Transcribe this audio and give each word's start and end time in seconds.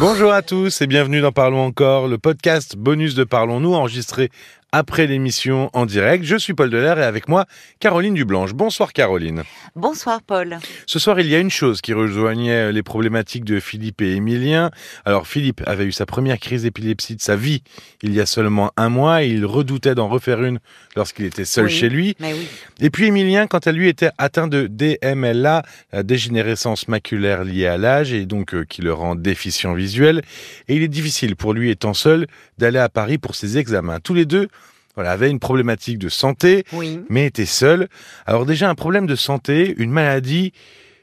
Bonjour 0.00 0.32
à 0.32 0.42
tous 0.42 0.82
et 0.82 0.86
bienvenue 0.86 1.22
dans 1.22 1.32
Parlons 1.32 1.64
encore, 1.64 2.06
le 2.06 2.18
podcast 2.18 2.76
bonus 2.76 3.14
de 3.14 3.24
Parlons-nous 3.24 3.72
enregistré 3.72 4.30
après 4.72 5.06
l'émission 5.06 5.70
en 5.74 5.84
direct. 5.84 6.24
Je 6.24 6.36
suis 6.36 6.54
Paul 6.54 6.70
Delair 6.70 6.98
et 6.98 7.04
avec 7.04 7.28
moi 7.28 7.44
Caroline 7.78 8.14
Dublanche. 8.14 8.54
Bonsoir 8.54 8.94
Caroline. 8.94 9.42
Bonsoir 9.76 10.22
Paul. 10.22 10.58
Ce 10.86 10.98
soir, 10.98 11.20
il 11.20 11.28
y 11.28 11.34
a 11.34 11.38
une 11.38 11.50
chose 11.50 11.82
qui 11.82 11.92
rejoignait 11.92 12.72
les 12.72 12.82
problématiques 12.82 13.44
de 13.44 13.60
Philippe 13.60 14.00
et 14.00 14.16
Émilien. 14.16 14.70
Alors 15.04 15.26
Philippe 15.26 15.62
avait 15.66 15.84
eu 15.84 15.92
sa 15.92 16.06
première 16.06 16.38
crise 16.38 16.62
d'épilepsie 16.62 17.16
de 17.16 17.20
sa 17.20 17.36
vie 17.36 17.62
il 18.02 18.14
y 18.14 18.20
a 18.20 18.26
seulement 18.26 18.72
un 18.76 18.88
mois 18.88 19.22
et 19.22 19.28
il 19.28 19.44
redoutait 19.44 19.94
d'en 19.94 20.08
refaire 20.08 20.42
une 20.42 20.58
lorsqu'il 20.96 21.26
était 21.26 21.44
seul 21.44 21.66
Oui, 21.66 21.70
chez 21.70 21.88
lui. 21.88 22.16
Mais 22.18 22.32
oui. 22.32 22.48
Et 22.80 22.90
puis 22.90 23.06
Émilien, 23.06 23.46
quant 23.46 23.58
à 23.58 23.72
lui, 23.72 23.88
était 23.88 24.10
atteint 24.18 24.48
de 24.48 24.66
DMLA, 24.66 25.62
la 25.92 26.02
dégénérescence 26.02 26.88
maculaire 26.88 27.44
liée 27.44 27.66
à 27.66 27.76
l'âge 27.76 28.12
et 28.12 28.24
donc 28.24 28.54
euh, 28.54 28.64
qui 28.64 28.80
le 28.80 28.92
rend 28.92 29.14
déficient 29.14 29.74
visuel. 29.74 30.22
Et 30.68 30.76
il 30.76 30.82
est 30.82 30.88
difficile 30.88 31.36
pour 31.36 31.52
lui, 31.52 31.70
étant 31.70 31.94
seul, 31.94 32.26
d'aller 32.58 32.78
à 32.78 32.88
Paris 32.88 33.18
pour 33.18 33.34
ses 33.34 33.58
examens. 33.58 34.00
Tous 34.00 34.14
les 34.14 34.24
deux 34.24 34.48
voilà, 34.94 35.12
avaient 35.12 35.30
une 35.30 35.38
problématique 35.40 35.98
de 35.98 36.08
santé, 36.08 36.64
Oui. 36.72 37.00
mais 37.08 37.26
étaient 37.26 37.46
seuls. 37.46 37.88
Alors 38.26 38.44
déjà, 38.46 38.68
un 38.68 38.74
problème 38.74 39.06
de 39.06 39.14
santé, 39.16 39.74
une 39.78 39.90
maladie, 39.90 40.52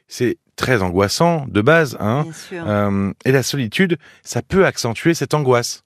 c'est 0.08 0.38
très 0.56 0.82
angoissant 0.82 1.46
de 1.48 1.60
base. 1.62 1.96
Hein 2.00 2.22
Bien 2.24 2.32
sûr. 2.32 2.64
Euh, 2.68 3.12
et 3.24 3.32
la 3.32 3.42
solitude, 3.42 3.98
ça 4.22 4.42
peut 4.42 4.66
accentuer 4.66 5.14
cette 5.14 5.34
angoisse. 5.34 5.82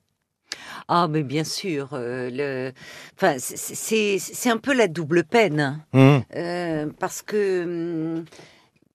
Ah, 0.87 1.07
mais 1.09 1.23
bien 1.23 1.43
sûr. 1.43 1.89
euh, 1.93 2.29
le... 2.31 2.71
enfin, 3.17 3.35
c'est- 3.39 4.49
un 4.49 4.57
peu 4.57 4.73
la 4.73 4.87
double 4.87 5.23
peine. 5.23 5.81
Hum, 5.93 6.21
euh, 6.35 6.85
parce 6.99 7.21
que. 7.23 7.63
hum, 7.63 8.25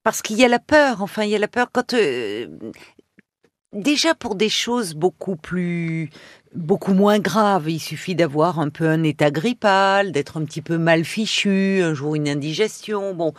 Parce 0.04 0.22
qu'il 0.22 0.36
y 0.36 0.44
a 0.44 0.48
la 0.48 0.60
peur. 0.60 1.02
Enfin, 1.02 1.24
il 1.24 1.30
y 1.30 1.34
a 1.34 1.38
la 1.40 1.48
peur 1.48 1.68
quand. 1.72 1.94
euh, 1.94 2.46
Déjà 3.72 4.14
pour 4.16 4.34
des 4.34 4.48
choses 4.48 4.94
beaucoup 4.94 5.36
plus, 5.36 6.10
beaucoup 6.54 6.94
moins 6.94 7.20
graves, 7.20 7.70
il 7.70 7.78
suffit 7.78 8.16
d'avoir 8.16 8.58
un 8.58 8.70
peu 8.70 8.88
un 8.88 9.04
état 9.04 9.30
grippal, 9.30 10.10
d'être 10.10 10.36
un 10.36 10.44
petit 10.44 10.62
peu 10.62 10.78
mal 10.78 11.04
fichu, 11.04 11.80
un 11.82 11.94
jour 11.94 12.16
une 12.16 12.28
indigestion, 12.28 13.14
bon, 13.14 13.32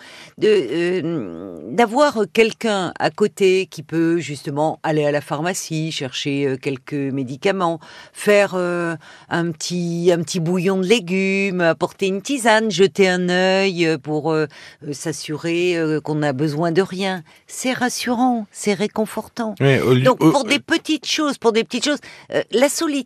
euh, 0.43 1.57
d'avoir 1.71 2.19
quelqu'un 2.31 2.93
à 2.99 3.09
côté 3.09 3.65
qui 3.67 3.83
peut 3.83 4.17
justement 4.19 4.79
aller 4.83 5.05
à 5.05 5.11
la 5.11 5.21
pharmacie 5.21 5.91
chercher 5.91 6.45
euh, 6.47 6.55
quelques 6.57 6.93
médicaments, 6.93 7.79
faire 8.13 8.53
euh, 8.55 8.95
un 9.29 9.51
petit 9.51 10.09
un 10.13 10.21
petit 10.23 10.39
bouillon 10.39 10.77
de 10.77 10.85
légumes, 10.87 11.61
apporter 11.61 12.07
une 12.07 12.21
tisane, 12.21 12.71
jeter 12.71 13.09
un 13.09 13.29
œil 13.29 13.97
pour 14.01 14.31
euh, 14.31 14.45
s'assurer 14.91 15.75
qu'on 16.03 16.15
n'a 16.15 16.33
besoin 16.33 16.71
de 16.71 16.81
rien. 16.81 17.23
C'est 17.47 17.73
rassurant, 17.73 18.45
c'est 18.51 18.73
réconfortant. 18.73 19.55
oui, 19.59 19.79
au 19.79 19.93
lieu- 19.93 20.01
Donc 20.03 20.23
au- 20.23 20.31
pour 20.31 20.43
des 20.45 20.59
petites 20.59 21.05
choses, 21.07 21.37
pour 21.37 21.51
des 21.51 21.63
petites 21.63 21.83
choses, 21.85 21.99
la 22.51 22.69
solitude, 22.69 23.00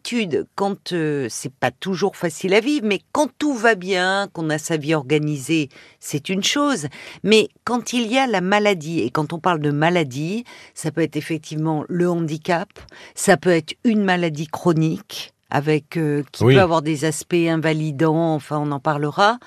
quand 0.56 0.94
euh, 0.94 1.28
c'est 1.30 1.54
pas 1.54 1.72
toujours 1.72 2.16
facile 2.16 2.54
à 2.54 2.60
vivre, 2.60 2.86
mais 2.86 3.02
quand 3.12 3.30
tout 3.38 3.54
va 3.54 3.76
bien, 3.76 4.28
qu'on 4.34 4.50
a 4.50 4.58
sa 4.58 4.78
vie 4.78 4.94
organisée, 4.94 5.70
c'est 6.00 6.30
une 6.30 6.44
chose. 6.44 6.88
Mais 7.24 7.50
quand 7.64 7.94
il 7.94 8.12
y 8.12 8.18
a 8.18 8.28
la 8.28 8.42
maladie, 8.42 9.00
et 9.02 9.10
quand 9.10 9.34
on 9.34 9.40
parle 9.40 9.60
de 9.60 9.72
maladie, 9.72 10.44
ça 10.74 10.92
peut 10.92 11.02
être 11.02 11.16
effectivement 11.16 11.84
le 11.88 12.10
handicap, 12.10 12.70
ça 13.16 13.38
peut 13.38 13.50
être 13.52 13.76
une 13.84 14.04
maladie 14.04 14.48
chronique 14.48 15.34
avec 15.50 15.96
euh, 15.96 16.24
qui 16.32 16.44
Oui. 16.44 16.56
peut 16.56 16.62
avoir 16.62 16.82
des 16.82 17.06
aspects 17.06 17.34
invalidants, 17.36 18.34
enfin 18.34 18.60
on 18.60 18.72
en 18.72 18.80
parlera. 18.80 19.38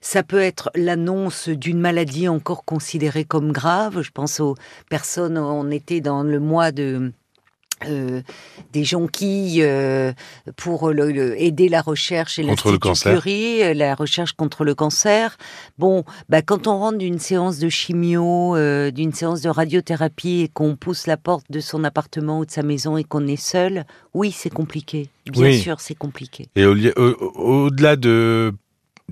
Ça 0.00 0.22
peut 0.22 0.40
être 0.40 0.70
l'annonce 0.74 1.48
d'une 1.48 1.80
maladie 1.80 2.28
encore 2.28 2.64
considérée 2.64 3.24
comme 3.24 3.52
grave. 3.52 4.00
Je 4.02 4.10
pense 4.10 4.40
aux 4.40 4.54
personnes, 4.88 5.36
on 5.36 5.70
était 5.70 6.00
dans 6.00 6.22
le 6.22 6.40
mois 6.40 6.70
de 6.72 7.12
euh, 7.86 8.22
des 8.72 8.84
jonquilles 8.84 9.62
euh, 9.62 10.12
pour 10.56 10.90
le, 10.90 11.10
le- 11.12 11.40
aider 11.40 11.68
la 11.68 11.80
recherche 11.82 12.38
et 12.38 12.44
Contre 12.46 12.72
le 12.72 12.78
cancer. 12.78 13.12
Curie, 13.12 13.62
euh, 13.62 13.74
la 13.74 13.94
recherche 13.94 14.32
contre 14.32 14.64
le 14.64 14.74
cancer. 14.74 15.36
Bon, 15.78 16.04
bah, 16.28 16.42
quand 16.42 16.66
on 16.66 16.78
rentre 16.78 16.98
d'une 16.98 17.18
séance 17.18 17.58
de 17.58 17.68
chimio, 17.68 18.56
euh, 18.56 18.90
d'une 18.90 19.12
séance 19.12 19.40
de 19.42 19.48
radiothérapie 19.48 20.42
et 20.42 20.48
qu'on 20.48 20.76
pousse 20.76 21.06
la 21.06 21.16
porte 21.16 21.46
de 21.50 21.60
son 21.60 21.84
appartement 21.84 22.40
ou 22.40 22.46
de 22.46 22.50
sa 22.50 22.62
maison 22.62 22.96
et 22.96 23.04
qu'on 23.04 23.26
est 23.26 23.36
seul, 23.40 23.84
oui, 24.14 24.32
c'est 24.32 24.50
compliqué. 24.52 25.08
Bien 25.26 25.42
Oui. 25.44 25.58
sûr, 25.58 25.80
c'est 25.80 25.94
compliqué. 25.94 26.48
Et 26.56 26.64
au- 26.66 26.74
au-delà 27.36 27.96
de 27.96 28.52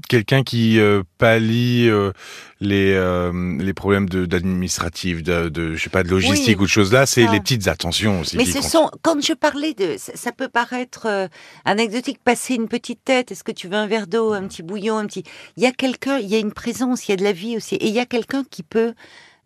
quelqu'un 0.09 0.43
qui 0.43 0.79
euh, 0.79 1.03
pallie 1.19 1.89
euh, 1.89 2.13
les 2.61 2.93
euh, 2.93 3.33
les 3.59 3.75
problèmes 3.75 4.09
de 4.09 4.27
d'administratif, 4.27 5.23
de, 5.23 5.49
de 5.49 5.75
je 5.75 5.83
sais 5.83 5.91
pas 5.91 6.03
de 6.03 6.09
logistique 6.09 6.59
Oui, 6.59 6.65
ou 6.65 6.67
de 6.67 6.71
choses 6.71 6.93
là, 6.93 7.07
c'est 7.07 7.27
les 7.27 7.41
petites 7.41 7.69
attentions 7.69 8.21
aussi. 8.21 8.37
Mais 8.37 8.45
ce 8.45 8.55
comptent. 8.59 8.65
sont, 8.65 8.91
quand 9.03 9.23
je 9.23 9.33
parlais 9.33 9.75
de, 9.75 9.97
ça, 9.99 10.13
ça 10.15 10.33
peut 10.33 10.49
paraître 10.49 11.07
euh, 11.07 11.29
anecdotique, 11.65 12.19
passer 12.23 12.55
une 12.55 12.69
petite 12.69 13.05
tête, 13.05 13.33
est-ce 13.33 13.45
que 13.45 13.53
tu 13.53 13.69
veux 13.69 13.75
un 13.77 13.87
verre 13.87 14.07
d'eau, 14.07 14.33
un 14.33 14.47
petit 14.47 14.63
bouillon, 14.63 14.99
un 14.99 15.07
petit, 15.07 15.25
il 15.57 15.63
y 15.63 15.67
a 15.67 15.73
quelqu'un, 15.73 16.19
il 16.19 16.29
y 16.29 16.35
a 16.35 16.39
une 16.39 16.53
présence, 16.53 17.09
il 17.09 17.13
y 17.13 17.15
a 17.15 17.17
de 17.17 17.25
la 17.25 17.33
vie 17.33 17.57
aussi, 17.57 17.77
et 17.77 17.87
il 17.87 17.95
y 17.95 18.01
a 18.01 18.07
quelqu'un 18.07 18.45
qui 18.49 18.63
peut 18.63 18.95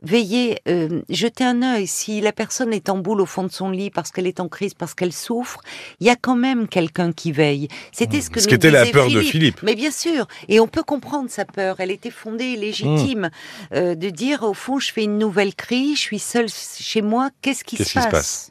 veiller, 0.02 0.58
euh, 0.68 1.02
jeter 1.08 1.44
un 1.44 1.62
œil. 1.62 1.86
Si 1.86 2.20
la 2.20 2.32
personne 2.32 2.72
est 2.72 2.88
en 2.88 2.98
boule 2.98 3.20
au 3.20 3.26
fond 3.26 3.42
de 3.42 3.52
son 3.52 3.70
lit 3.70 3.90
parce 3.90 4.10
qu'elle 4.10 4.26
est 4.26 4.40
en 4.40 4.48
crise, 4.48 4.74
parce 4.74 4.94
qu'elle 4.94 5.12
souffre, 5.12 5.60
il 6.00 6.06
y 6.06 6.10
a 6.10 6.16
quand 6.16 6.36
même 6.36 6.68
quelqu'un 6.68 7.12
qui 7.12 7.32
veille. 7.32 7.68
C'était 7.92 8.20
ce 8.20 8.30
que 8.30 8.40
Ce 8.40 8.46
nous 8.46 8.48
qui 8.48 8.54
était 8.54 8.70
la 8.70 8.86
peur 8.86 9.06
de 9.06 9.10
Philippe. 9.10 9.30
Philippe. 9.30 9.62
Mais 9.62 9.74
bien 9.74 9.90
sûr, 9.90 10.26
et 10.48 10.60
on 10.60 10.68
peut 10.68 10.82
comprendre 10.82 11.30
sa 11.30 11.44
peur. 11.44 11.76
Elle 11.80 11.90
était 11.90 12.10
fondée, 12.10 12.44
et 12.44 12.56
légitime, 12.56 13.30
euh, 13.74 13.94
de 13.94 14.10
dire 14.10 14.42
au 14.42 14.54
fond, 14.54 14.78
je 14.78 14.92
fais 14.92 15.04
une 15.04 15.18
nouvelle 15.18 15.54
crise, 15.54 15.96
je 15.96 16.02
suis 16.02 16.18
seule 16.18 16.48
chez 16.48 17.02
moi, 17.02 17.30
qu'est-ce 17.42 17.64
qui 17.64 17.76
se 17.76 17.82
qui 17.84 18.00
se 18.00 18.08
passe 18.08 18.50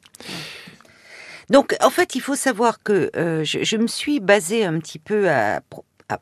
donc, 1.50 1.76
en 1.82 1.90
fait, 1.90 2.14
il 2.14 2.22
faut 2.22 2.36
savoir 2.36 2.84
que 2.84 3.10
euh, 3.16 3.44
je, 3.44 3.64
je 3.64 3.78
me 3.78 3.88
suis 3.88 4.20
basée 4.20 4.66
un 4.66 4.78
petit 4.78 5.00
peu 5.00 5.30
à, 5.30 5.62
à, 6.08 6.14
à 6.14 6.20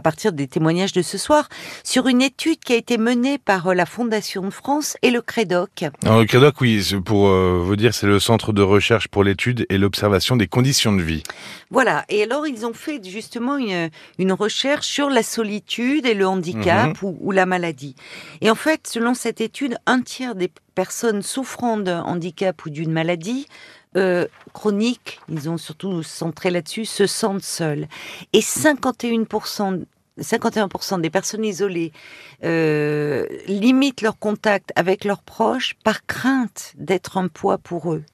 partir 0.00 0.32
des 0.32 0.46
témoignages 0.46 0.92
de 0.92 1.02
ce 1.02 1.18
soir 1.18 1.48
sur 1.84 2.08
une 2.08 2.22
étude 2.22 2.58
qui 2.60 2.72
a 2.72 2.76
été 2.76 2.98
menée 2.98 3.38
par 3.38 3.68
euh, 3.68 3.74
la 3.74 3.86
Fondation 3.86 4.42
de 4.42 4.50
France 4.50 4.96
et 5.02 5.10
le 5.10 5.22
CREDOC. 5.22 5.84
Alors, 6.04 6.20
le 6.20 6.26
CREDOC, 6.26 6.60
oui, 6.60 6.84
pour 7.04 7.28
euh, 7.28 7.60
vous 7.62 7.76
dire, 7.76 7.94
c'est 7.94 8.06
le 8.06 8.18
Centre 8.18 8.52
de 8.52 8.62
recherche 8.62 9.08
pour 9.08 9.24
l'étude 9.24 9.66
et 9.68 9.78
l'observation 9.78 10.36
des 10.36 10.46
conditions 10.46 10.92
de 10.92 11.02
vie. 11.02 11.22
Voilà. 11.70 12.04
Et 12.08 12.22
alors, 12.22 12.46
ils 12.46 12.66
ont 12.66 12.74
fait 12.74 13.02
justement 13.04 13.56
une, 13.56 13.90
une 14.18 14.32
recherche 14.32 14.86
sur 14.86 15.10
la 15.10 15.22
solitude 15.22 16.06
et 16.06 16.14
le 16.14 16.26
handicap 16.26 17.02
ou, 17.02 17.16
ou 17.20 17.32
la 17.32 17.46
maladie. 17.46 17.94
Et 18.40 18.50
en 18.50 18.54
fait, 18.54 18.86
selon 18.86 19.14
cette 19.14 19.40
étude, 19.40 19.76
un 19.86 20.02
tiers 20.02 20.34
des 20.34 20.50
personnes 20.74 21.22
souffrant 21.22 21.76
d'un 21.76 22.02
handicap 22.02 22.64
ou 22.64 22.70
d'une 22.70 22.92
maladie 22.92 23.46
euh, 23.98 24.26
chronique, 24.52 25.20
ils 25.28 25.50
ont 25.50 25.56
surtout 25.58 26.02
centré 26.02 26.50
là-dessus, 26.50 26.84
se 26.84 27.06
sentent 27.06 27.42
seuls. 27.42 27.88
Et 28.32 28.40
51%, 28.40 29.84
51% 30.20 31.00
des 31.00 31.10
personnes 31.10 31.44
isolées 31.44 31.92
euh, 32.44 33.26
limitent 33.46 34.02
leur 34.02 34.18
contact 34.18 34.72
avec 34.76 35.04
leurs 35.04 35.22
proches 35.22 35.74
par 35.84 36.06
crainte 36.06 36.72
d'être 36.76 37.18
un 37.18 37.28
poids 37.28 37.58
pour 37.58 37.92
eux. 37.92 38.04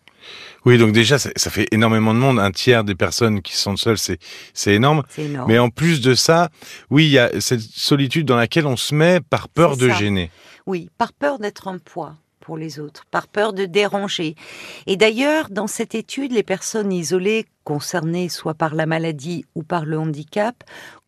Oui, 0.64 0.78
donc 0.78 0.92
déjà, 0.92 1.18
ça, 1.18 1.28
ça 1.36 1.50
fait 1.50 1.68
énormément 1.70 2.14
de 2.14 2.18
monde. 2.18 2.38
Un 2.38 2.50
tiers 2.50 2.82
des 2.82 2.94
personnes 2.94 3.42
qui 3.42 3.54
se 3.54 3.62
sentent 3.62 3.78
seules, 3.78 3.98
c'est 3.98 4.18
c'est 4.54 4.72
énorme. 4.72 5.02
Mais 5.46 5.58
en 5.58 5.68
plus 5.68 6.00
de 6.00 6.14
ça, 6.14 6.48
oui, 6.88 7.04
il 7.04 7.10
y 7.10 7.18
a 7.18 7.40
cette 7.42 7.60
solitude 7.60 8.26
dans 8.26 8.36
laquelle 8.36 8.66
on 8.66 8.78
se 8.78 8.94
met 8.94 9.20
par 9.20 9.50
peur 9.50 9.76
de 9.76 9.90
ça. 9.90 9.94
gêner. 9.96 10.30
Oui, 10.64 10.88
par 10.96 11.12
peur 11.12 11.38
d'être 11.38 11.68
un 11.68 11.76
poids 11.76 12.16
les 12.52 12.78
autres, 12.78 13.04
par 13.10 13.26
peur 13.26 13.52
de 13.52 13.64
déranger. 13.64 14.34
Et 14.86 14.96
d'ailleurs, 14.96 15.48
dans 15.50 15.66
cette 15.66 15.94
étude, 15.94 16.32
les 16.32 16.42
personnes 16.42 16.92
isolées 16.92 17.46
concernées 17.64 18.28
soit 18.28 18.54
par 18.54 18.74
la 18.74 18.86
maladie 18.86 19.44
ou 19.54 19.62
par 19.62 19.84
le 19.84 19.98
handicap 19.98 20.62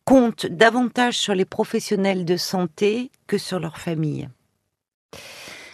comptent 0.05 0.47
davantage 0.47 1.17
sur 1.17 1.35
les 1.35 1.45
professionnels 1.45 2.25
de 2.25 2.37
santé 2.37 3.11
que 3.27 3.37
sur 3.37 3.59
leur 3.59 3.77
famille. 3.77 4.29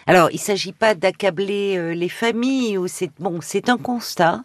Alors, 0.06 0.30
il 0.30 0.34
ne 0.34 0.40
s'agit 0.40 0.72
pas 0.72 0.94
d'accabler 0.94 1.76
euh, 1.76 1.94
les 1.94 2.08
familles, 2.08 2.78
c'est 2.88 3.10
bon, 3.18 3.40
c'est 3.40 3.68
un 3.68 3.78
constat. 3.78 4.44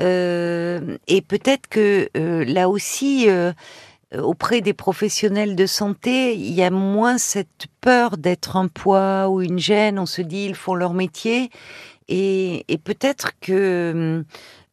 Euh, 0.00 0.98
et 1.06 1.22
peut-être 1.22 1.68
que 1.68 2.08
euh, 2.16 2.44
là 2.44 2.68
aussi, 2.68 3.28
auprès 4.18 4.60
des 4.60 4.72
professionnels 4.74 5.56
de 5.56 5.66
santé, 5.66 6.34
il 6.34 6.52
y 6.52 6.62
a 6.62 6.70
moins 6.70 7.18
cette 7.18 7.66
peur 7.80 8.16
d'être 8.18 8.56
un 8.56 8.68
poids 8.68 9.28
ou 9.28 9.40
une 9.40 9.58
gêne. 9.58 9.98
On 9.98 10.06
se 10.06 10.22
dit, 10.22 10.44
ils 10.46 10.54
font 10.54 10.74
leur 10.74 10.94
métier. 10.94 11.50
Et, 12.08 12.64
et 12.68 12.78
peut-être 12.78 13.32
que 13.40 14.24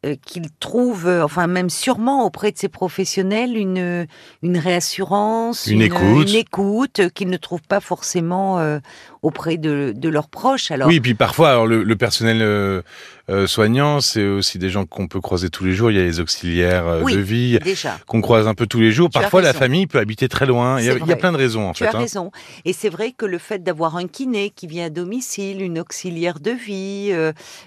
euh, 0.05 0.15
qu'ils 0.25 0.49
trouvent, 0.61 1.07
euh, 1.07 1.25
enfin 1.25 1.47
même 1.47 1.69
sûrement 1.69 2.25
auprès 2.25 2.53
de 2.53 2.57
ces 2.57 2.69
professionnels, 2.69 3.57
une, 3.57 4.07
une 4.41 4.57
réassurance, 4.57 5.67
Une 5.67 5.81
écoute. 5.81 6.29
une 6.29 6.35
écoute 6.35 7.01
qu'ils 7.13 7.29
ne 7.29 7.35
trouvent 7.35 7.67
pas 7.67 7.81
forcément 7.81 8.59
euh, 8.59 8.79
auprès 9.21 9.57
de, 9.57 9.93
de 9.95 10.09
leurs 10.09 10.29
proches. 10.29 10.71
Alors, 10.71 10.87
Oui, 10.87 10.95
et 10.95 11.01
puis 11.01 11.13
parfois, 11.13 11.49
alors, 11.51 11.67
le, 11.67 11.83
le 11.83 11.95
personnel 11.95 12.41
euh, 12.41 12.81
euh, 13.29 13.47
soignant, 13.47 13.99
c'est 14.01 14.25
aussi 14.25 14.57
des 14.59 14.69
gens 14.69 14.85
qu'on 14.85 15.07
peut 15.07 15.19
croiser 15.21 15.49
tous 15.49 15.63
les 15.65 15.73
jours. 15.73 15.91
Il 15.91 15.97
y 15.97 15.99
a 15.99 16.03
les 16.03 16.19
auxiliaires 16.19 16.87
euh, 16.87 17.01
Oui. 17.03 17.13
de 17.15 17.19
vie 17.19 17.59
qu'on 18.07 18.21
croise 18.21 18.47
un 18.47 18.53
peu 18.55 18.65
tous 18.65 18.79
les 18.79 18.91
jours. 18.91 19.09
Tu 19.09 19.17
as 19.17 19.21
Parfois, 19.21 19.41
la 19.41 19.53
famille 19.53 19.87
peut 19.87 19.99
habiter 19.99 20.29
très 20.29 20.45
loin. 20.45 20.79
Il 20.79 20.85
y, 20.85 20.89
a, 20.89 20.93
C'est 20.93 20.97
il 20.97 21.01
y 21.01 21.03
a 21.03 21.05
vrai. 21.05 21.15
plein 21.17 21.31
de 21.31 21.37
raisons, 21.37 21.69
en 21.69 21.73
Tu 21.73 21.83
fait. 21.83 21.89
as 21.89 21.95
hein. 21.95 21.99
raison. 21.99 22.31
Et 22.65 22.73
c'est 22.73 22.89
vrai 22.89 23.11
que 23.11 23.25
le 23.25 23.37
fait 23.37 23.61
d'avoir 23.61 23.97
un 23.97 24.07
kiné 24.07 24.49
qui 24.51 24.67
vient 24.67 24.85
à 24.85 24.89
domicile, 24.89 25.61
une 25.61 25.79
auxiliaire 25.79 26.39
de 26.39 26.51
vie, 26.51 27.11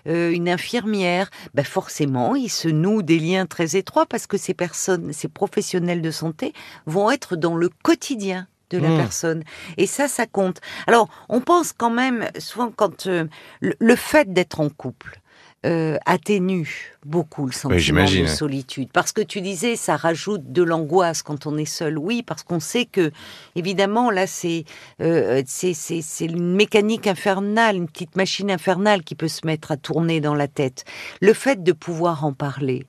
une 0.07 0.49
infirmière, 0.49 1.29
ben 1.55 1.65
forcément, 1.65 2.35
il 2.35 2.49
se 2.51 2.69
noue 2.69 3.03
des 3.03 3.19
liens 3.19 3.47
très 3.47 3.77
étroits 3.77 4.07
parce 4.07 4.27
que 4.27 4.37
ces 4.39 4.55
personnes, 4.55 5.13
ces 5.13 5.29
professionnels 5.29 6.03
de 6.03 6.11
santé 6.11 6.53
vont 6.87 7.11
être 7.11 7.37
dans 7.37 7.57
le 7.57 7.69
quotidien 7.83 8.47
de 8.73 8.79
la 8.79 8.89
Mmh. 8.91 8.97
personne. 8.97 9.43
Et 9.77 9.87
ça, 9.87 10.09
ça 10.09 10.27
compte. 10.27 10.61
Alors, 10.87 11.09
on 11.29 11.41
pense 11.41 11.73
quand 11.73 11.91
même, 11.91 12.27
souvent, 12.39 12.71
quand 12.75 13.07
euh, 13.07 13.27
le, 13.61 13.75
le 13.79 13.97
fait 13.97 14.33
d'être 14.33 14.61
en 14.61 14.69
couple, 14.69 15.19
euh, 15.65 15.97
atténue 16.07 16.93
beaucoup 17.07 17.47
le 17.47 17.53
sentiment 17.53 17.77
de 18.23 18.27
solitude. 18.27 18.89
Parce 18.93 19.13
que 19.13 19.21
tu 19.23 19.41
disais, 19.41 19.77
ça 19.77 19.95
rajoute 19.97 20.51
de 20.53 20.61
l'angoisse 20.65 21.23
quand 21.23 21.47
on 21.47 21.57
est 21.57 21.65
seul. 21.67 21.99
Oui, 21.99 22.25
parce 22.25 22.43
qu'on 22.43 22.59
sait 22.59 22.85
que, 22.85 23.13
évidemment, 23.55 24.11
là, 24.11 24.27
c'est 24.27 24.65
euh, 25.01 25.41
c'est 25.47 25.73
c'est- 25.73 26.03
c'est 26.03 26.25
une 26.25 26.55
mécanique 26.57 27.07
infernale, 27.07 27.77
une 27.77 27.87
petite 27.87 28.17
machine 28.17 28.51
infernale 28.51 29.05
qui 29.05 29.15
peut 29.15 29.29
se 29.29 29.47
mettre 29.47 29.71
à 29.71 29.77
tourner 29.77 30.21
dans 30.21 30.35
la 30.35 30.49
tête. 30.49 30.85
Le 31.21 31.33
fait 31.33 31.63
de 31.63 31.71
pouvoir 31.73 32.25
en 32.25 32.33
parler. 32.33 32.85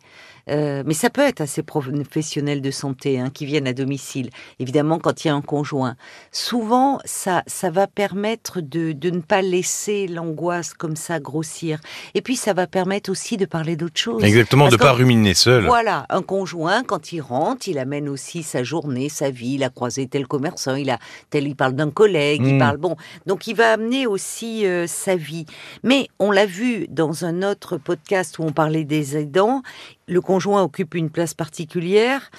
Euh, 0.49 0.83
mais 0.85 0.93
ça 0.93 1.09
peut 1.09 1.21
être 1.21 1.41
à 1.41 1.47
ces 1.47 1.63
professionnels 1.63 2.61
de 2.61 2.71
santé 2.71 3.19
hein, 3.19 3.29
qui 3.33 3.45
viennent 3.45 3.67
à 3.67 3.73
domicile. 3.73 4.29
Évidemment, 4.59 4.99
quand 4.99 5.23
il 5.23 5.27
y 5.27 5.31
a 5.31 5.35
un 5.35 5.41
conjoint, 5.41 5.95
souvent 6.31 6.99
ça, 7.05 7.43
ça 7.47 7.69
va 7.69 7.87
permettre 7.87 8.59
de, 8.61 8.91
de 8.91 9.09
ne 9.09 9.19
pas 9.21 9.41
laisser 9.41 10.07
l'angoisse 10.07 10.73
comme 10.73 10.95
ça 10.95 11.19
grossir. 11.19 11.79
Et 12.13 12.21
puis 12.21 12.35
ça 12.35 12.53
va 12.53 12.67
permettre 12.67 13.09
aussi 13.11 13.37
de 13.37 13.45
parler 13.45 13.75
d'autre 13.75 13.99
chose. 13.99 14.23
Exactement, 14.23 14.65
Parce 14.65 14.73
de 14.73 14.77
pas 14.77 14.89
qu'en- 14.91 14.95
ruminer 14.97 15.33
seul. 15.33 15.65
Voilà, 15.65 16.05
un 16.09 16.21
conjoint, 16.21 16.83
quand 16.83 17.11
il 17.13 17.21
rentre, 17.21 17.67
il 17.67 17.77
amène 17.77 18.09
aussi 18.09 18.43
sa 18.43 18.63
journée, 18.63 19.09
sa 19.09 19.29
vie, 19.29 19.53
il 19.55 19.63
a 19.63 19.69
croisé 19.69 20.07
tel 20.07 20.27
commerçant, 20.27 20.75
il 20.75 20.89
a 20.89 20.99
tel, 21.29 21.47
il 21.47 21.55
parle 21.55 21.73
d'un 21.73 21.91
collègue, 21.91 22.41
il 22.45 22.55
Mm. 22.55 22.59
parle, 22.59 22.77
bon, 22.77 22.95
donc 23.25 23.47
il 23.47 23.55
va 23.55 23.71
amener 23.73 24.07
aussi 24.07 24.65
euh, 24.65 24.87
sa 24.87 25.15
vie. 25.15 25.45
Mais 25.83 26.07
on 26.19 26.31
l'a 26.31 26.45
vu 26.45 26.87
dans 26.89 27.25
un 27.25 27.43
autre 27.43 27.77
podcast 27.77 28.39
où 28.39 28.43
on 28.43 28.51
parlait 28.51 28.83
des 28.83 29.17
aidants, 29.17 29.61
le 30.07 30.21
conjoint 30.21 30.61
occupe 30.63 30.95
une 30.95 31.09
place 31.09 31.33
particulière, 31.33 32.29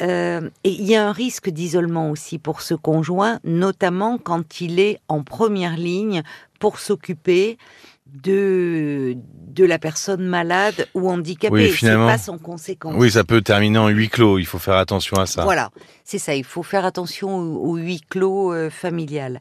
euh, 0.00 0.48
et 0.64 0.70
il 0.70 0.84
y 0.84 0.96
a 0.96 1.06
un 1.06 1.12
risque 1.12 1.48
d'isolement 1.50 2.10
aussi 2.10 2.38
pour 2.38 2.60
ce 2.60 2.74
conjoint, 2.74 3.38
notamment 3.44 4.18
quand 4.18 4.60
il 4.60 4.80
est 4.80 4.98
en 5.08 5.22
première 5.22 5.76
ligne 5.76 6.22
pour 6.58 6.78
s'occuper 6.78 7.58
de, 8.06 9.16
de 9.48 9.64
la 9.64 9.78
personne 9.78 10.24
malade 10.26 10.86
ou 10.94 11.08
handicapée. 11.08 11.54
Oui, 11.54 11.70
C'est 11.70 11.76
finalement. 11.76 12.08
pas 12.08 12.18
sans 12.18 12.38
conséquence. 12.38 12.94
Oui, 12.96 13.10
ça 13.10 13.24
peut 13.24 13.40
terminer 13.40 13.78
en 13.78 13.88
huis 13.88 14.08
clos. 14.08 14.38
Il 14.38 14.44
faut 14.46 14.58
faire 14.58 14.76
attention 14.76 15.16
à 15.16 15.26
ça. 15.26 15.44
Voilà, 15.44 15.70
c'est 16.04 16.18
ça. 16.18 16.34
Il 16.34 16.44
faut 16.44 16.62
faire 16.62 16.84
attention 16.84 17.36
au, 17.36 17.70
au 17.70 17.76
huis 17.76 18.02
clos 18.08 18.52
euh, 18.52 18.68
familial. 18.70 19.40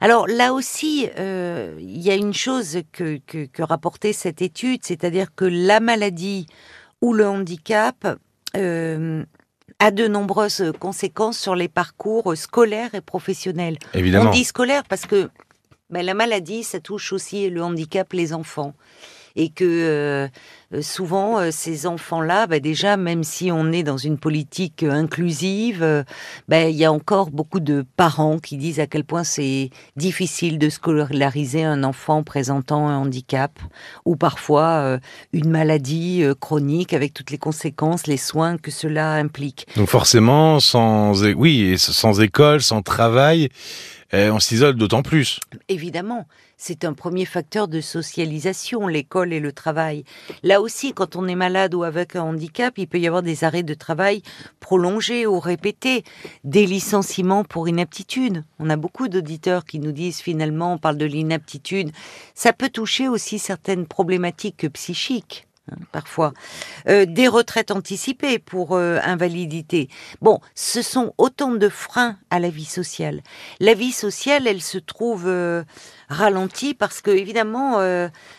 Alors 0.00 0.26
là 0.26 0.52
aussi, 0.52 1.08
euh, 1.18 1.74
il 1.80 2.02
y 2.02 2.10
a 2.10 2.14
une 2.16 2.34
chose 2.34 2.80
que, 2.92 3.18
que, 3.26 3.46
que 3.46 3.62
rapportait 3.62 4.12
cette 4.12 4.42
étude, 4.42 4.80
c'est-à-dire 4.84 5.28
que 5.34 5.46
la 5.46 5.80
maladie 5.80 6.46
ou 7.02 7.12
le 7.12 7.26
handicap 7.26 8.18
euh, 8.56 9.24
a 9.78 9.90
de 9.90 10.06
nombreuses 10.08 10.72
conséquences 10.78 11.38
sur 11.38 11.54
les 11.54 11.68
parcours 11.68 12.36
scolaires 12.36 12.94
et 12.94 13.00
professionnels. 13.00 13.78
Évidemment. 13.94 14.30
On 14.30 14.32
dit 14.32 14.44
scolaire 14.44 14.84
parce 14.88 15.06
que 15.06 15.28
ben, 15.90 16.04
la 16.04 16.14
maladie, 16.14 16.64
ça 16.64 16.80
touche 16.80 17.12
aussi 17.12 17.48
le 17.48 17.62
handicap, 17.62 18.12
les 18.12 18.32
enfants. 18.32 18.74
Et 19.36 19.50
que 19.50 20.28
euh, 20.74 20.82
souvent, 20.82 21.38
euh, 21.38 21.50
ces 21.52 21.86
enfants-là, 21.86 22.48
ben, 22.48 22.60
déjà, 22.60 22.96
même 22.96 23.22
si 23.22 23.52
on 23.52 23.70
est 23.70 23.84
dans 23.84 23.96
une 23.96 24.18
politique 24.18 24.82
euh, 24.82 24.90
inclusive, 24.90 26.04
ben, 26.48 26.68
il 26.68 26.76
y 26.76 26.84
a 26.84 26.92
encore 26.92 27.30
beaucoup 27.30 27.60
de 27.60 27.84
parents 27.96 28.38
qui 28.38 28.56
disent 28.56 28.80
à 28.80 28.88
quel 28.88 29.04
point 29.04 29.22
c'est 29.22 29.70
difficile 29.94 30.58
de 30.58 30.68
scolariser 30.68 31.62
un 31.62 31.84
enfant 31.84 32.24
présentant 32.24 32.88
un 32.88 32.96
handicap 32.96 33.58
ou 34.04 34.16
parfois 34.16 34.98
une 35.32 35.50
maladie 35.50 36.24
chronique 36.40 36.92
avec 36.92 37.14
toutes 37.14 37.30
les 37.30 37.38
conséquences, 37.38 38.06
les 38.06 38.16
soins 38.16 38.56
que 38.56 38.70
cela 38.70 39.14
implique. 39.14 39.66
Donc 39.76 39.88
forcément, 39.88 40.60
sans, 40.60 41.24
oui, 41.34 41.76
sans 41.78 42.20
école, 42.20 42.62
sans 42.62 42.82
travail, 42.82 43.48
euh, 44.14 44.30
on 44.30 44.38
s'isole 44.38 44.76
d'autant 44.76 45.02
plus. 45.02 45.40
Évidemment, 45.68 46.26
c'est 46.56 46.84
un 46.84 46.92
premier 46.92 47.24
facteur 47.24 47.68
de 47.68 47.80
socialisation, 47.80 48.86
l'école 48.86 49.32
et 49.32 49.40
le 49.40 49.52
travail. 49.52 50.04
Là 50.42 50.60
aussi, 50.60 50.92
quand 50.92 51.16
on 51.16 51.26
est 51.26 51.34
malade 51.34 51.74
ou 51.74 51.82
avec 51.82 52.16
un 52.16 52.22
handicap, 52.22 52.74
il 52.78 52.86
peut 52.86 52.98
y 52.98 53.06
avoir 53.06 53.22
des 53.22 53.44
arrêts 53.44 53.62
de 53.62 53.74
travail 53.74 54.22
prolongés 54.60 55.26
ou 55.26 55.40
répétés, 55.40 56.04
des 56.44 56.66
licenciements 56.66 57.44
pour 57.44 57.68
inaptitude. 57.68 58.44
On 58.58 58.70
a 58.70 58.76
beaucoup 58.76 59.08
d'auditeurs 59.08 59.64
qui 59.64 59.80
nous 59.80 59.92
disent 59.92 60.20
finalement, 60.20 60.74
on 60.74 60.78
parle 60.78 60.96
de 60.98 61.06
l'inaptitude. 61.06 61.90
Ça 62.34 62.52
peut 62.52 62.70
toucher 62.70 63.08
aussi 63.08 63.38
certaines 63.38 63.86
problématiques 63.86 64.68
psychiques. 64.72 65.46
Hein, 65.70 65.76
Parfois, 65.92 66.32
Euh, 66.88 67.04
des 67.06 67.28
retraites 67.28 67.70
anticipées 67.70 68.38
pour 68.38 68.74
euh, 68.76 68.98
invalidité. 69.02 69.88
Bon, 70.20 70.40
ce 70.54 70.82
sont 70.82 71.12
autant 71.18 71.52
de 71.52 71.68
freins 71.68 72.16
à 72.30 72.38
la 72.38 72.48
vie 72.50 72.64
sociale. 72.64 73.22
La 73.60 73.74
vie 73.74 73.92
sociale, 73.92 74.46
elle 74.46 74.62
se 74.62 74.78
trouve 74.78 75.24
euh, 75.26 75.64
ralentie 76.08 76.74
parce 76.74 77.00
que 77.00 77.10
évidemment, 77.10 77.78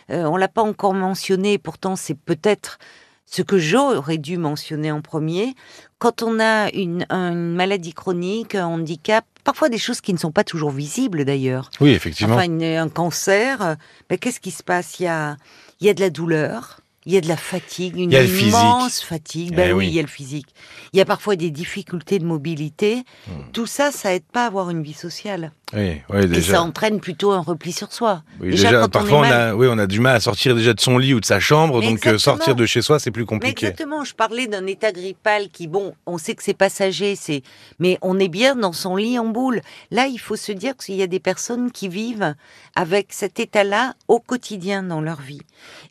on 0.10 0.38
l'a 0.38 0.48
pas 0.48 0.62
encore 0.64 0.94
mentionné. 0.94 1.58
Pourtant, 1.58 1.96
c'est 1.96 2.16
peut-être 2.18 2.80
ce 3.26 3.42
que 3.42 3.58
j'aurais 3.58 4.18
dû 4.18 4.38
mentionner 4.38 4.90
en 4.92 5.02
premier. 5.02 5.54
Quand 6.00 6.24
on 6.24 6.40
a 6.40 6.70
une, 6.74 7.06
une 7.10 7.56
maladie 7.56 7.92
chronique, 7.94 8.56
un 8.56 8.68
handicap, 8.68 9.26
parfois 9.44 9.68
des 9.68 9.78
choses 9.78 10.00
qui 10.00 10.14
ne 10.14 10.18
sont 10.18 10.32
pas 10.32 10.46
toujours 10.46 10.72
visibles 10.72 11.26
d'ailleurs. 11.26 11.70
Oui, 11.82 11.90
effectivement. 11.92 12.36
Enfin, 12.36 12.46
une- 12.46 12.64
un 12.64 12.88
cancer, 12.90 13.76
ben, 14.10 14.18
qu'est-ce 14.18 14.40
qui 14.40 14.52
se 14.52 14.64
passe? 14.64 15.00
Il 15.00 15.04
y 15.04 15.08
a, 15.08 15.36
il 15.82 15.88
y 15.88 15.90
a 15.90 15.94
de 15.94 16.00
la 16.00 16.10
douleur, 16.10 16.80
il 17.08 17.14
y 17.14 17.18
a 17.18 17.22
de 17.22 17.30
la 17.30 17.38
fatigue, 17.38 17.96
une 17.96 18.12
immense 18.12 19.02
fatigue. 19.02 19.56
Ben 19.56 19.70
Eh 19.70 19.72
oui, 19.74 19.86
oui. 19.86 19.88
il 19.88 19.94
y 19.94 20.00
a 20.00 20.02
le 20.02 20.10
physique. 20.10 20.48
Il 20.92 20.98
y 20.98 21.02
a 21.02 21.06
parfois 21.06 21.38
des 21.38 21.52
difficultés 21.52 22.20
de 22.20 22.26
mobilité. 22.26 23.04
Hmm. 23.28 23.44
Tout 23.54 23.66
ça, 23.66 23.94
ça 23.94 24.14
aide 24.14 24.26
pas 24.26 24.44
à 24.44 24.48
avoir 24.48 24.70
une 24.70 24.84
vie 24.84 24.92
sociale. 24.94 25.54
Oui, 25.74 26.02
oui, 26.10 26.38
Et 26.38 26.42
ça 26.42 26.62
entraîne 26.62 27.02
plutôt 27.02 27.32
un 27.32 27.42
repli 27.42 27.74
sur 27.74 27.92
soi. 27.92 28.24
Oui, 28.40 28.52
déjà, 28.52 28.70
déjà, 28.70 28.80
quand 28.80 28.86
on 28.86 28.90
parfois, 28.90 29.20
on, 29.20 29.24
a, 29.24 29.54
oui, 29.54 29.68
on 29.70 29.78
a 29.78 29.86
du 29.86 30.00
mal 30.00 30.16
à 30.16 30.20
sortir 30.22 30.56
déjà 30.56 30.74
de 30.74 30.80
son 30.80 30.98
lit 30.98 31.14
ou 31.14 31.20
de 31.20 31.26
sa 31.26 31.42
chambre, 31.42 31.80
Mais 31.82 31.88
donc 31.88 32.06
euh, 32.06 32.12
exactement. 32.12 32.20
sortir 32.38 32.56
de 32.56 32.66
chez 32.66 32.82
soi, 32.82 33.00
c'est 33.00 33.12
plus 33.12 33.24
Mais 33.24 33.28
compliqué. 33.28 33.66
exactement, 33.68 34.06
je 34.06 34.16
parlais 34.16 34.48
d'un 34.48 34.66
état 34.66 34.94
grippal 34.94 35.50
qui, 35.50 35.68
bon, 35.68 35.94
on 36.06 36.18
sait 36.18 36.36
que 36.36 36.44
c'est 36.44 36.54
passager, 36.54 37.18
c'est, 37.18 37.44
mais 37.80 37.98
on 38.02 38.18
est 38.18 38.30
bien 38.30 38.56
dans 38.56 38.72
son 38.72 38.96
lit 38.96 39.20
en 39.20 39.26
boule. 39.28 39.60
Là, 39.92 40.08
il 40.08 40.20
faut 40.20 40.38
se 40.38 40.54
dire 40.54 40.78
qu'il 40.78 40.96
y 40.96 41.04
a 41.04 41.08
des 41.08 41.20
personnes 41.20 41.70
qui 41.72 41.90
vivent 41.90 42.34
avec 42.76 43.08
cet 43.10 43.42
état-là 43.42 43.96
au 44.08 44.20
quotidien 44.20 44.84
dans 44.84 45.02
leur 45.02 45.20
vie, 45.20 45.42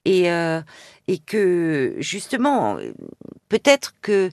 et 0.06 0.30
euh, 0.30 0.62
et 1.06 1.18
que 1.18 1.94
justement, 1.98 2.78
peut-être 3.50 3.94
que 4.00 4.30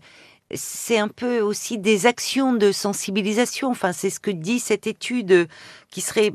c'est 0.56 0.98
un 0.98 1.08
peu 1.08 1.42
aussi 1.42 1.78
des 1.78 2.06
actions 2.06 2.54
de 2.54 2.72
sensibilisation. 2.72 3.70
Enfin, 3.70 3.94
c'est 3.94 4.10
ce 4.10 4.20
que 4.20 4.32
dit 4.32 4.60
cette 4.60 4.88
étude 4.88 5.48
qui 5.90 6.02
serait 6.02 6.34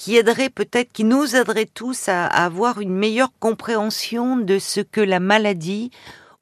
qui 0.00 0.16
aiderait 0.16 0.48
peut-être, 0.48 0.90
qui 0.92 1.04
nous 1.04 1.36
aiderait 1.36 1.66
tous 1.66 2.08
à, 2.08 2.24
avoir 2.24 2.80
une 2.80 2.94
meilleure 2.94 3.32
compréhension 3.38 4.36
de 4.36 4.58
ce 4.58 4.80
que 4.80 5.02
la 5.02 5.20
maladie 5.20 5.90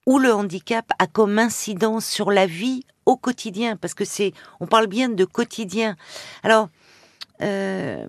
ou 0.07 0.21
le 0.21 0.33
handicap 0.33 0.87
a 1.01 1.09
comme 1.09 1.41
incidence 1.41 2.07
sur 2.07 2.31
la 2.31 2.47
vie 2.47 2.85
au 3.05 3.17
quotidien, 3.17 3.75
parce 3.75 3.95
que 3.95 4.05
c'est, 4.05 4.33
on 4.61 4.67
parle 4.67 4.87
bien 4.87 5.09
de 5.09 5.25
quotidien. 5.25 5.97
Alors, 6.45 6.69
euh, 7.43 8.07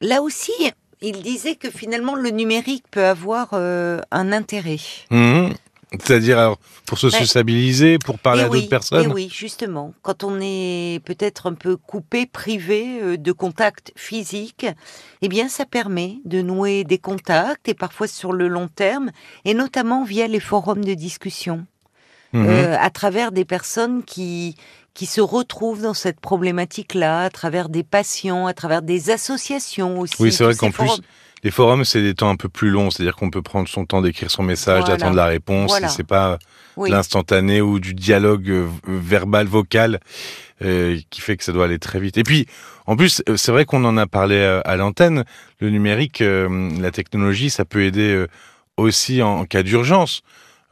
là 0.00 0.20
aussi, 0.20 0.52
il 1.00 1.22
disait 1.22 1.54
que 1.54 1.70
finalement 1.70 2.16
le 2.16 2.30
numérique 2.30 2.84
peut 2.90 3.04
avoir 3.04 3.50
euh, 3.52 4.00
un 4.10 4.32
intérêt. 4.32 4.78
Mhm. 5.10 5.54
C'est-à-dire, 5.92 6.56
pour 6.84 6.98
se 6.98 7.08
sociabiliser, 7.08 7.98
pour 7.98 8.18
parler 8.18 8.42
Eh 8.42 8.44
à 8.44 8.48
oui, 8.50 8.58
d'autres 8.58 8.68
personnes. 8.70 9.06
eh 9.10 9.12
oui, 9.12 9.30
justement. 9.32 9.94
Quand 10.02 10.22
on 10.22 10.38
est 10.40 11.00
peut-être 11.04 11.46
un 11.46 11.54
peu 11.54 11.76
coupé, 11.76 12.26
privé 12.26 13.00
euh, 13.02 13.16
de 13.16 13.32
contact 13.32 13.92
physique, 13.96 14.66
eh 15.22 15.28
bien, 15.28 15.48
ça 15.48 15.64
permet 15.64 16.16
de 16.26 16.42
nouer 16.42 16.84
des 16.84 16.98
contacts 16.98 17.68
et 17.68 17.74
parfois 17.74 18.06
sur 18.06 18.32
le 18.32 18.48
long 18.48 18.68
terme, 18.68 19.10
et 19.46 19.54
notamment 19.54 20.04
via 20.04 20.26
les 20.26 20.40
forums 20.40 20.84
de 20.84 20.94
discussion, 20.94 21.66
Mhm. 22.34 22.46
euh, 22.46 22.76
à 22.78 22.90
travers 22.90 23.32
des 23.32 23.46
personnes 23.46 24.02
qui 24.04 24.56
qui 24.92 25.06
se 25.06 25.20
retrouvent 25.20 25.82
dans 25.82 25.94
cette 25.94 26.18
problématique-là, 26.18 27.20
à 27.22 27.30
travers 27.30 27.68
des 27.68 27.84
patients, 27.84 28.46
à 28.48 28.52
travers 28.52 28.82
des 28.82 29.10
associations 29.10 30.00
aussi. 30.00 30.16
Oui, 30.18 30.32
c'est 30.32 30.42
vrai 30.42 30.56
qu'en 30.56 30.72
plus. 30.72 30.90
Les 31.44 31.50
forums, 31.50 31.84
c'est 31.84 32.02
des 32.02 32.14
temps 32.14 32.30
un 32.30 32.36
peu 32.36 32.48
plus 32.48 32.70
longs, 32.70 32.90
c'est-à-dire 32.90 33.14
qu'on 33.16 33.30
peut 33.30 33.42
prendre 33.42 33.68
son 33.68 33.84
temps 33.86 34.02
d'écrire 34.02 34.30
son 34.30 34.42
message, 34.42 34.80
Voilà. 34.80 34.96
d'attendre 34.96 35.16
la 35.16 35.26
réponse. 35.26 35.70
Voilà. 35.70 35.88
C'est 35.88 36.06
pas 36.06 36.38
Oui. 36.76 36.90
l'instantané 36.90 37.60
ou 37.60 37.78
du 37.80 37.94
dialogue 37.94 38.50
euh, 38.50 38.66
verbal, 38.86 39.46
vocal, 39.46 40.00
euh, 40.64 40.98
qui 41.10 41.20
fait 41.20 41.36
que 41.36 41.44
ça 41.44 41.52
doit 41.52 41.66
aller 41.66 41.78
très 41.78 42.00
vite. 42.00 42.18
Et 42.18 42.24
puis, 42.24 42.46
en 42.86 42.96
plus, 42.96 43.22
euh, 43.28 43.36
c'est 43.36 43.52
vrai 43.52 43.64
qu'on 43.64 43.84
en 43.84 43.96
a 43.96 44.06
parlé 44.06 44.36
euh, 44.36 44.60
à 44.64 44.76
l'antenne. 44.76 45.24
Le 45.60 45.70
numérique, 45.70 46.20
euh, 46.22 46.70
la 46.80 46.90
technologie, 46.90 47.50
ça 47.50 47.64
peut 47.64 47.82
aider 47.84 48.12
euh, 48.12 48.26
aussi 48.76 49.22
en, 49.22 49.40
en 49.40 49.44
cas 49.44 49.62
d'urgence. 49.62 50.22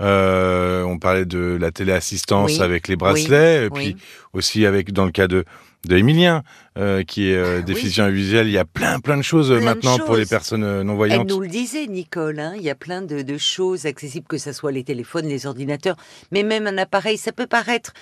Euh, 0.03 0.83
on 0.83 0.99
parlait 0.99 1.25
de 1.25 1.57
la 1.61 1.71
téléassistance 1.71 2.57
Oui. 2.59 2.63
avec 2.63 2.87
les 2.89 2.97
bracelets, 2.97 3.65
et 3.65 3.69
Oui. 3.73 3.93
puis 3.95 3.97
aussi 4.35 4.67
avec 4.67 4.93
dans 4.93 5.07
le 5.07 5.11
cas 5.11 5.27
de 5.27 5.45
de 5.87 5.97
Emilien, 5.97 6.43
euh, 6.79 7.03
qui 7.03 7.31
est 7.31 7.37
euh, 7.37 7.59
Oui. 7.59 7.65
déficient 7.65 8.09
visuel. 8.11 8.47
Il 8.49 8.53
y 8.53 8.59
a 8.59 8.65
plein 8.65 9.01
plein 9.01 9.17
de 9.17 9.23
choses 9.23 9.49
de 9.49 9.59
maintenant 9.59 9.99
pour 9.99 10.17
les 10.17 10.27
personnes 10.27 10.65
euh, 10.65 10.83
non 10.85 11.03
Elle 11.07 11.23
nous 11.23 11.41
le 11.41 11.49
disait, 11.49 11.87
Nicole. 11.87 12.39
hein, 12.41 12.55
il 12.57 12.63
y 12.63 12.71
a 12.71 12.75
plein 12.75 13.03
de, 13.03 13.23
de 13.23 13.39
choses 13.39 13.87
accessibles, 13.87 14.27
que 14.27 14.39
ce 14.39 14.53
soit 14.53 14.73
les 14.73 14.85
téléphones, 14.85 15.27
les 15.27 15.47
ordinateurs, 15.47 15.97
mais 16.33 16.43
même 16.43 16.67
un 16.67 16.79
appareil. 16.79 17.17
Ça 17.19 17.33
peut 17.33 17.47
paraître 17.47 17.93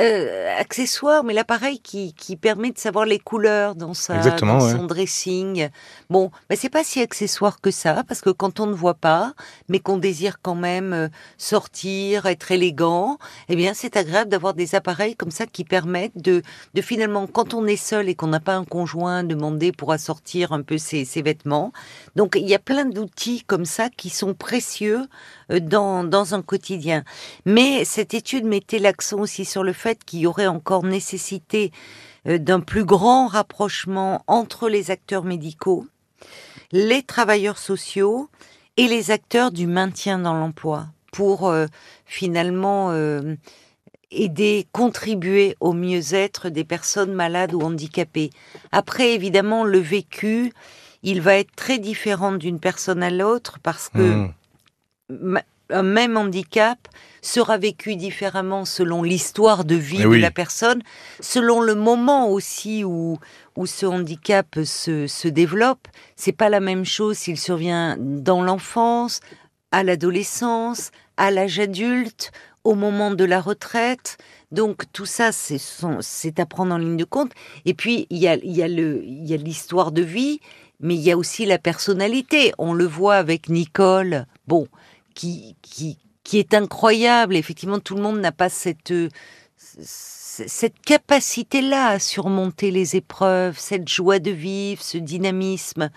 euh, 0.00 0.58
accessoire, 0.58 1.24
mais 1.24 1.34
l'appareil 1.34 1.78
qui, 1.78 2.14
qui 2.14 2.36
permet 2.36 2.70
de 2.70 2.78
savoir 2.78 3.04
les 3.04 3.18
couleurs 3.18 3.74
dans, 3.74 3.94
sa, 3.94 4.16
Exactement, 4.16 4.58
dans 4.58 4.64
ouais. 4.64 4.72
son 4.72 4.84
dressing. 4.86 5.68
Bon, 6.08 6.30
mais 6.48 6.56
c'est 6.56 6.70
pas 6.70 6.84
si 6.84 7.00
accessoire 7.00 7.60
que 7.60 7.70
ça, 7.70 8.02
parce 8.08 8.20
que 8.20 8.30
quand 8.30 8.60
on 8.60 8.66
ne 8.66 8.72
voit 8.74 8.94
pas, 8.94 9.34
mais 9.68 9.78
qu'on 9.78 9.98
désire 9.98 10.38
quand 10.40 10.54
même 10.54 10.92
euh, 10.92 11.08
sortir, 11.38 12.26
être 12.26 12.50
élégant, 12.50 13.18
eh 13.48 13.56
bien, 13.56 13.74
c'est 13.74 13.96
agréable 13.96 14.30
d'avoir 14.30 14.54
des 14.54 14.74
appareils 14.74 15.16
comme 15.16 15.30
ça 15.30 15.46
qui 15.46 15.64
permettent 15.64 16.16
de, 16.16 16.42
de 16.74 16.82
finalement, 16.82 17.26
quand 17.26 17.52
on 17.52 17.66
est 17.66 17.76
seul 17.76 18.08
et 18.08 18.14
qu'on 18.14 18.28
n'a 18.28 18.40
pas 18.40 18.54
un 18.54 18.64
conjoint, 18.64 19.22
demander 19.22 19.72
pour 19.72 19.92
assortir 19.92 20.52
un 20.52 20.62
peu 20.62 20.78
ses, 20.78 21.04
ses 21.04 21.22
vêtements. 21.22 21.72
Donc, 22.16 22.36
il 22.36 22.48
y 22.48 22.54
a 22.54 22.58
plein 22.58 22.86
d'outils 22.86 23.44
comme 23.46 23.64
ça 23.66 23.90
qui 23.90 24.08
sont 24.08 24.34
précieux 24.34 25.06
euh, 25.50 25.60
dans, 25.60 26.04
dans 26.04 26.34
un 26.34 26.42
quotidien. 26.42 27.04
Mais 27.44 27.84
cette 27.84 28.14
étude 28.14 28.44
mettait 28.44 28.78
l'accent 28.78 29.18
aussi 29.18 29.44
sur 29.44 29.62
le 29.62 29.72
fait 29.72 29.89
qu'il 29.94 30.20
y 30.20 30.26
aurait 30.26 30.46
encore 30.46 30.84
nécessité 30.84 31.72
euh, 32.26 32.38
d'un 32.38 32.60
plus 32.60 32.84
grand 32.84 33.26
rapprochement 33.26 34.22
entre 34.26 34.68
les 34.68 34.90
acteurs 34.90 35.24
médicaux, 35.24 35.86
les 36.72 37.02
travailleurs 37.02 37.58
sociaux 37.58 38.28
et 38.76 38.88
les 38.88 39.10
acteurs 39.10 39.50
du 39.50 39.66
maintien 39.66 40.18
dans 40.18 40.34
l'emploi 40.34 40.86
pour 41.12 41.48
euh, 41.48 41.66
finalement 42.06 42.90
euh, 42.90 43.34
aider, 44.10 44.66
contribuer 44.72 45.56
au 45.60 45.72
mieux-être 45.72 46.48
des 46.48 46.64
personnes 46.64 47.12
malades 47.12 47.54
ou 47.54 47.60
handicapées. 47.60 48.30
Après, 48.72 49.14
évidemment, 49.14 49.64
le 49.64 49.78
vécu, 49.78 50.52
il 51.02 51.20
va 51.20 51.34
être 51.34 51.54
très 51.56 51.78
différent 51.78 52.32
d'une 52.32 52.60
personne 52.60 53.02
à 53.02 53.10
l'autre 53.10 53.58
parce 53.62 53.88
que 53.88 54.28
Mmh. 55.10 55.38
Un 55.70 55.82
même 55.82 56.16
handicap 56.16 56.78
sera 57.22 57.58
vécu 57.58 57.96
différemment 57.96 58.64
selon 58.64 59.02
l'histoire 59.02 59.64
de 59.64 59.74
vie 59.74 60.02
de 60.02 60.16
la 60.16 60.30
personne, 60.30 60.82
selon 61.20 61.60
le 61.60 61.74
moment 61.74 62.30
aussi 62.30 62.84
où, 62.84 63.18
où 63.56 63.66
ce 63.66 63.86
handicap 63.86 64.58
se, 64.64 65.06
se 65.06 65.28
développe. 65.28 65.86
C'est 66.16 66.32
pas 66.32 66.48
la 66.48 66.60
même 66.60 66.84
chose 66.84 67.18
s'il 67.18 67.38
survient 67.38 67.96
dans 67.98 68.42
l'enfance, 68.42 69.20
à 69.72 69.82
l'adolescence, 69.82 70.90
à 71.16 71.30
l'âge 71.30 71.58
adulte, 71.58 72.32
au 72.64 72.74
moment 72.74 73.10
de 73.10 73.24
la 73.24 73.40
retraite. 73.40 74.18
Donc 74.52 74.84
tout 74.92 75.06
ça, 75.06 75.30
c'est 75.32 76.40
à 76.40 76.46
prendre 76.46 76.74
en 76.74 76.78
ligne 76.78 76.96
de 76.96 77.04
compte. 77.04 77.32
Et 77.64 77.74
puis 77.74 78.06
il 78.10 78.18
y 78.18 78.28
a, 78.28 78.36
y 78.42 78.62
a 78.62 79.36
l'histoire 79.36 79.92
de 79.92 80.02
vie, 80.02 80.40
mais 80.80 80.94
il 80.94 81.00
y 81.00 81.12
a 81.12 81.16
aussi 81.16 81.46
la 81.46 81.58
personnalité. 81.58 82.52
On 82.58 82.72
le 82.72 82.86
voit 82.86 83.16
avec 83.16 83.48
Nicole. 83.48 84.26
Bon, 84.46 84.66
qui, 85.20 85.54
qui, 85.60 85.98
qui 86.24 86.38
est 86.38 86.54
incroyable. 86.54 87.36
Effectivement, 87.36 87.78
tout 87.78 87.94
le 87.94 88.00
monde 88.00 88.20
n'a 88.20 88.32
pas 88.32 88.48
cette, 88.48 88.90
euh, 88.90 89.10
cette 90.46 90.80
capacité-là 90.80 91.88
à 91.88 91.98
surmonter 91.98 92.70
les 92.70 92.96
épreuves, 92.96 93.58
cette 93.58 93.88
joie 93.88 94.18
de 94.18 94.30
vivre, 94.30 94.82
ce 94.82 94.98
dynamisme. 94.98 95.90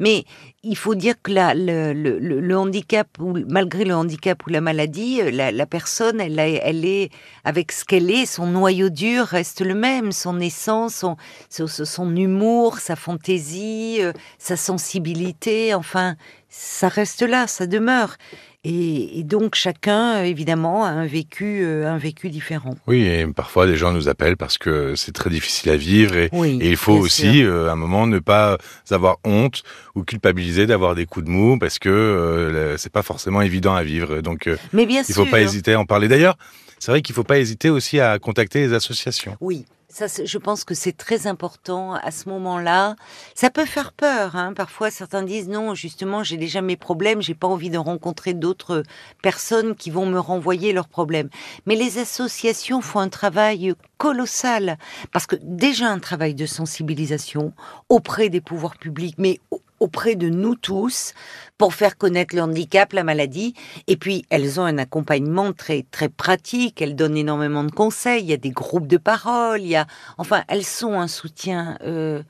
Mais 0.00 0.24
il 0.62 0.76
faut 0.76 0.94
dire 0.94 1.14
que 1.22 1.30
la, 1.30 1.54
le, 1.54 2.54
handicap, 2.56 3.06
ou, 3.20 3.38
malgré 3.48 3.84
le 3.84 3.94
handicap 3.94 4.44
ou 4.46 4.50
la 4.50 4.60
maladie, 4.60 5.20
euh, 5.20 5.30
la, 5.30 5.66
personne, 5.66 6.20
elle, 6.20 6.38
est 6.38 7.10
avec 7.44 7.70
ce 7.70 7.84
qu'elle 7.84 8.10
est, 8.10 8.26
son 8.26 8.46
noyau 8.46 8.88
dur 8.88 9.26
reste 9.26 9.60
le 9.60 9.74
même, 9.74 10.10
son 10.10 10.40
essence, 10.40 11.04
son, 11.48 12.16
humour, 12.16 12.78
sa 12.78 12.96
fantaisie, 12.96 13.98
euh, 14.00 14.12
sa 14.38 14.56
sensibilité, 14.56 15.74
enfin, 15.74 16.16
ça 16.48 16.88
reste 16.88 17.22
là, 17.22 17.46
ça 17.46 17.66
demeure. 17.66 18.16
Et, 18.64 19.18
et 19.18 19.24
donc 19.24 19.54
chacun, 19.54 20.22
évidemment, 20.22 20.84
a 20.84 20.88
un 20.88 21.06
vécu, 21.06 21.62
euh, 21.62 21.86
un 21.86 21.98
vécu 21.98 22.30
différent. 22.30 22.74
Oui, 22.86 23.02
et 23.02 23.26
parfois 23.26 23.66
des 23.74 23.78
gens 23.78 23.92
nous 23.92 24.08
appellent 24.08 24.36
parce 24.36 24.56
que 24.56 24.94
c'est 24.94 25.12
très 25.12 25.30
difficile 25.30 25.70
à 25.70 25.76
vivre 25.76 26.16
et, 26.16 26.28
Oui. 26.32 26.58
et 26.60 26.70
il 26.70 26.76
faut 26.76 26.92
aussi, 26.94 27.42
euh, 27.42 27.68
à 27.68 27.72
un 27.72 27.76
moment, 27.76 28.06
ne 28.06 28.20
pas 28.20 28.56
avoir 28.90 29.16
honte 29.24 29.62
ou 29.96 30.04
culpabiliser 30.04 30.66
d'avoir 30.66 30.94
des 30.94 31.06
coups 31.06 31.26
de 31.26 31.30
mou 31.30 31.58
parce 31.58 31.78
que 31.80 31.88
euh, 31.88 32.76
c'est 32.78 32.92
pas 32.92 33.02
forcément 33.02 33.42
évident 33.42 33.74
à 33.74 33.82
vivre. 33.82 34.20
Donc, 34.20 34.46
euh, 34.46 34.56
Mais 34.72 34.86
bien 34.86 35.02
il 35.06 35.12
sûr. 35.12 35.24
faut 35.24 35.30
pas 35.30 35.40
hésiter 35.40 35.72
à 35.74 35.80
en 35.80 35.84
parler. 35.86 36.06
D'ailleurs, 36.08 36.36
c'est 36.78 36.92
vrai 36.92 37.02
qu'il 37.02 37.14
faut 37.14 37.24
pas 37.24 37.38
hésiter 37.38 37.70
aussi 37.70 37.98
à 37.98 38.18
contacter 38.18 38.60
les 38.60 38.72
associations. 38.74 39.36
Oui, 39.40 39.64
je 39.98 40.38
pense 40.38 40.64
que 40.64 40.74
c'est 40.74 40.96
très 40.96 41.26
important 41.26 41.94
à 41.94 42.10
ce 42.10 42.28
moment-là. 42.28 42.96
Ça 43.34 43.50
peut 43.50 43.64
faire 43.64 43.92
peur. 43.92 44.36
Hein. 44.36 44.52
Parfois, 44.54 44.90
certains 44.90 45.22
disent 45.22 45.48
non, 45.48 45.74
justement, 45.74 46.22
j'ai 46.22 46.36
déjà 46.36 46.62
mes 46.62 46.76
problèmes, 46.76 47.22
j'ai 47.22 47.34
pas 47.34 47.46
envie 47.46 47.70
de 47.70 47.78
rencontrer 47.78 48.34
d'autres 48.34 48.82
personnes 49.22 49.74
qui 49.74 49.90
vont 49.90 50.06
me 50.06 50.18
renvoyer 50.18 50.72
leurs 50.72 50.88
problèmes. 50.88 51.28
Mais 51.66 51.76
les 51.76 51.98
associations 51.98 52.80
font 52.80 53.00
un 53.00 53.08
travail 53.08 53.74
colossal 53.98 54.78
parce 55.12 55.26
que 55.26 55.36
déjà 55.42 55.88
un 55.88 55.98
travail 55.98 56.34
de 56.34 56.46
sensibilisation 56.46 57.52
auprès 57.88 58.28
des 58.28 58.40
pouvoirs 58.40 58.76
publics, 58.76 59.16
mais 59.18 59.40
au- 59.50 59.60
auprès 59.80 60.14
de 60.14 60.28
nous 60.30 60.54
tous 60.54 61.12
pour 61.58 61.74
faire 61.74 61.98
connaître 61.98 62.34
le 62.34 62.42
handicap, 62.42 62.92
la 62.92 63.04
maladie. 63.04 63.54
Et 63.86 63.96
puis, 63.96 64.24
elles 64.30 64.58
ont 64.58 64.64
un 64.64 64.78
accompagnement 64.78 65.52
très, 65.52 65.84
très 65.90 66.08
pratique. 66.08 66.80
Elles 66.80 66.96
donnent 66.96 67.16
énormément 67.18 67.64
de 67.64 67.70
conseils. 67.70 68.22
Il 68.22 68.30
y 68.30 68.32
a 68.32 68.38
des 68.38 68.50
groupes 68.50 68.86
de 68.86 68.96
parole. 68.96 69.60
Il 69.60 69.68
y 69.68 69.76
a, 69.76 69.86
enfin, 70.16 70.42
elles 70.48 70.64
sont 70.64 70.94
un 70.94 71.08
soutien 71.08 71.76
euh, 71.82 72.22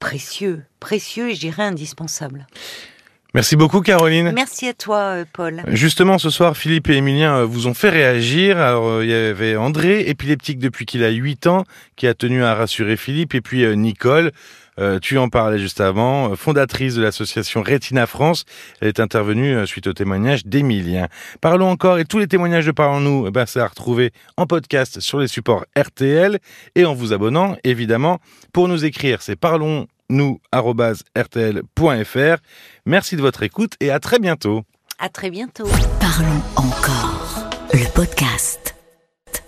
précieux, 0.00 0.64
précieux 0.80 1.30
et 1.30 1.34
je 1.34 1.40
dirais 1.40 1.62
indispensable. 1.62 2.46
Merci 3.36 3.54
beaucoup, 3.54 3.82
Caroline. 3.82 4.32
Merci 4.34 4.66
à 4.66 4.72
toi, 4.72 4.96
euh, 4.96 5.24
Paul. 5.30 5.62
Justement, 5.66 6.16
ce 6.16 6.30
soir, 6.30 6.56
Philippe 6.56 6.88
et 6.88 6.96
Emilien 6.96 7.36
euh, 7.36 7.44
vous 7.44 7.66
ont 7.66 7.74
fait 7.74 7.90
réagir. 7.90 8.56
Alors, 8.56 8.88
euh, 8.88 9.04
il 9.04 9.10
y 9.10 9.14
avait 9.14 9.56
André, 9.56 10.08
épileptique 10.08 10.58
depuis 10.58 10.86
qu'il 10.86 11.04
a 11.04 11.10
8 11.10 11.46
ans, 11.46 11.64
qui 11.96 12.06
a 12.06 12.14
tenu 12.14 12.42
à 12.42 12.54
rassurer 12.54 12.96
Philippe, 12.96 13.34
et 13.34 13.42
puis 13.42 13.66
Nicole, 13.76 14.32
euh, 14.80 14.98
tu 15.00 15.18
en 15.18 15.28
parlais 15.28 15.58
juste 15.58 15.82
avant, 15.82 16.34
fondatrice 16.34 16.94
de 16.94 17.02
l'association 17.02 17.60
Rétina 17.60 18.06
France. 18.06 18.46
Elle 18.80 18.88
est 18.88 19.00
intervenue 19.00 19.66
suite 19.66 19.86
au 19.86 19.92
témoignage 19.92 20.46
d'Emilien. 20.46 21.08
Parlons 21.42 21.68
encore, 21.68 21.98
et 21.98 22.06
tous 22.06 22.18
les 22.18 22.28
témoignages 22.28 22.64
de 22.64 22.72
Parlons-nous, 22.72 23.26
eh 23.28 23.30
ben, 23.32 23.44
c'est 23.44 23.60
à 23.60 23.66
retrouver 23.66 24.12
en 24.38 24.46
podcast 24.46 25.00
sur 25.00 25.18
les 25.18 25.28
supports 25.28 25.66
RTL, 25.78 26.38
et 26.74 26.86
en 26.86 26.94
vous 26.94 27.12
abonnant, 27.12 27.54
évidemment. 27.64 28.18
Pour 28.54 28.66
nous 28.66 28.86
écrire, 28.86 29.20
c'est 29.20 29.36
parlons 29.36 29.88
nous@rtl.fr. 30.08 32.36
Merci 32.86 33.16
de 33.16 33.20
votre 33.20 33.42
écoute 33.42 33.74
et 33.80 33.90
à 33.90 34.00
très 34.00 34.18
bientôt. 34.18 34.62
À 34.98 35.08
très 35.08 35.30
bientôt. 35.30 35.68
Parlons 36.00 36.42
encore. 36.56 37.50
Le 37.72 37.92
podcast. 37.92 38.75